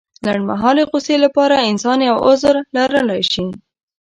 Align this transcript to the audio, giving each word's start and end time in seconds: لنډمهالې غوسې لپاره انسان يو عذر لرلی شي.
لنډمهالې 0.25 0.83
غوسې 0.89 1.15
لپاره 1.25 1.65
انسان 1.69 1.99
يو 2.09 2.17
عذر 2.27 2.55
لرلی 2.75 3.21
شي. 3.31 3.45